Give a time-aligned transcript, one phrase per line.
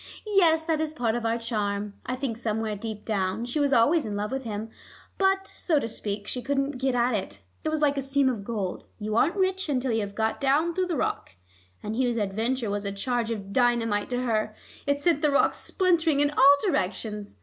[0.25, 1.93] "Yes; that is part of our charm.
[2.07, 4.71] I think somewhere deep down she was always in love with him,
[5.19, 7.41] but, so to speak, she couldn't get at it.
[7.63, 10.73] It was like a seam of gold: you aren't rich until you have got down
[10.73, 11.35] through the rock.
[11.83, 14.55] And Hugh's adventure was a charge of dynamite to her;
[14.87, 17.35] it sent the rock splintering in all directions.